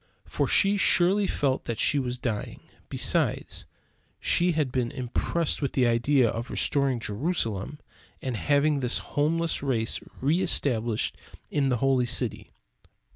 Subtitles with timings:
[0.25, 2.61] For she surely felt that she was dying.
[2.89, 3.67] Besides,
[4.19, 7.79] she had been impressed with the idea of restoring Jerusalem
[8.19, 11.17] and having this homeless race re established
[11.51, 12.49] in the holy city.